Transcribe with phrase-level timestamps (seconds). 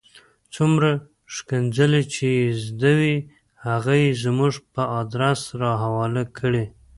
[0.55, 0.89] څومره
[1.35, 3.15] ښکنځلې چې یې زده وې
[3.67, 6.63] هغه یې زموږ په آدرس را حواله کړې.